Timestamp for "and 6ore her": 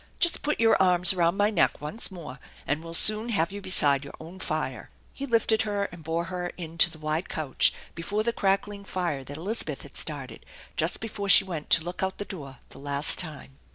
5.91-6.47